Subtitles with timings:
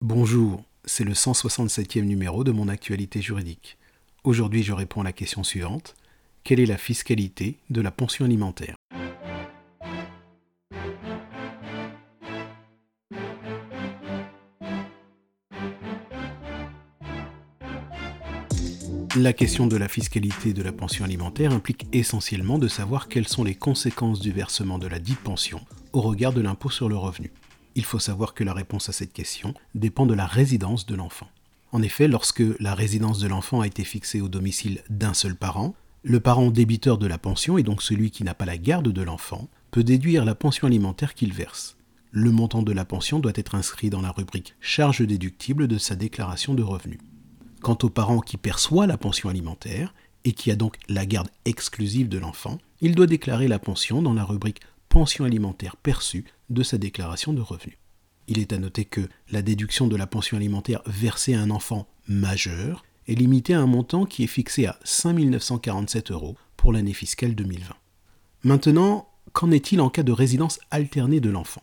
[0.00, 3.78] Bonjour, c'est le 167e numéro de mon actualité juridique.
[4.22, 5.96] Aujourd'hui, je réponds à la question suivante.
[6.44, 8.76] Quelle est la fiscalité de la pension alimentaire?
[19.16, 23.42] La question de la fiscalité de la pension alimentaire implique essentiellement de savoir quelles sont
[23.42, 25.60] les conséquences du versement de la dite pension
[25.92, 27.32] au regard de l'impôt sur le revenu
[27.78, 31.28] il faut savoir que la réponse à cette question dépend de la résidence de l'enfant.
[31.70, 35.76] En effet, lorsque la résidence de l'enfant a été fixée au domicile d'un seul parent,
[36.02, 39.02] le parent débiteur de la pension, et donc celui qui n'a pas la garde de
[39.02, 41.76] l'enfant, peut déduire la pension alimentaire qu'il verse.
[42.10, 45.94] Le montant de la pension doit être inscrit dans la rubrique charge déductible de sa
[45.94, 46.98] déclaration de revenus.
[47.62, 52.08] Quant au parent qui perçoit la pension alimentaire et qui a donc la garde exclusive
[52.08, 56.78] de l'enfant, il doit déclarer la pension dans la rubrique pension alimentaire perçue de sa
[56.78, 57.78] déclaration de revenus.
[58.26, 61.86] Il est à noter que la déduction de la pension alimentaire versée à un enfant
[62.06, 66.92] majeur est limitée à un montant qui est fixé à 5 947 euros pour l'année
[66.92, 67.74] fiscale 2020.
[68.44, 71.62] Maintenant, qu'en est-il en cas de résidence alternée de l'enfant?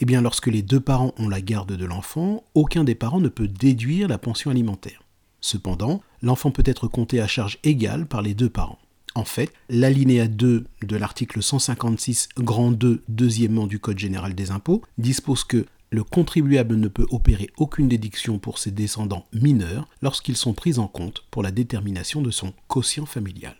[0.00, 3.28] Eh bien, lorsque les deux parents ont la garde de l'enfant, aucun des parents ne
[3.28, 5.02] peut déduire la pension alimentaire.
[5.40, 8.78] Cependant, l'enfant peut être compté à charge égale par les deux parents.
[9.18, 14.84] En fait, l'alinéa 2 de l'article 156 grand 2 deuxièmement du Code général des impôts
[14.96, 20.54] dispose que le contribuable ne peut opérer aucune déduction pour ses descendants mineurs lorsqu'ils sont
[20.54, 23.56] pris en compte pour la détermination de son quotient familial.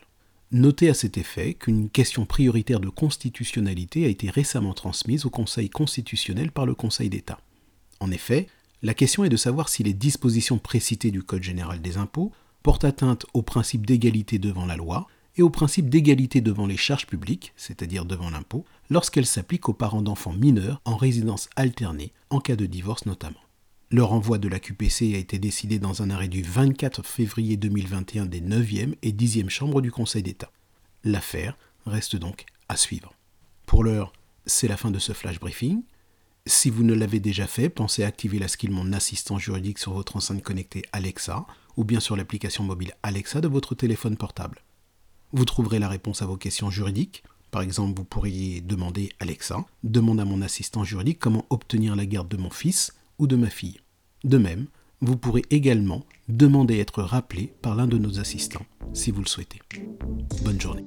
[0.53, 5.69] Notez à cet effet qu'une question prioritaire de constitutionnalité a été récemment transmise au Conseil
[5.69, 7.41] constitutionnel par le Conseil d'État.
[7.99, 8.47] En effet,
[8.81, 12.31] la question est de savoir si les dispositions précitées du Code général des impôts
[12.63, 17.07] portent atteinte au principe d'égalité devant la loi et au principe d'égalité devant les charges
[17.07, 22.57] publiques, c'est-à-dire devant l'impôt, lorsqu'elle s'applique aux parents d'enfants mineurs en résidence alternée, en cas
[22.57, 23.39] de divorce notamment.
[23.89, 28.25] Le renvoi de la QPC a été décidé dans un arrêt du 24 février 2021
[28.25, 30.51] des 9e et 10e chambres du Conseil d'État.
[31.05, 33.13] L'affaire reste donc à suivre.
[33.65, 34.11] Pour l'heure,
[34.45, 35.83] c'est la fin de ce flash briefing.
[36.47, 39.93] Si vous ne l'avez déjà fait, pensez à activer la skill Mon assistant juridique sur
[39.93, 41.45] votre enceinte connectée Alexa
[41.77, 44.61] ou bien sur l'application mobile Alexa de votre téléphone portable.
[45.31, 47.23] Vous trouverez la réponse à vos questions juridiques.
[47.51, 52.27] Par exemple, vous pourriez demander Alexa, demande à mon assistant juridique comment obtenir la garde
[52.27, 53.79] de mon fils ou de ma fille.
[54.23, 54.67] De même,
[55.01, 59.27] vous pourrez également demander à être rappelé par l'un de nos assistants si vous le
[59.27, 59.59] souhaitez.
[60.43, 60.85] Bonne journée.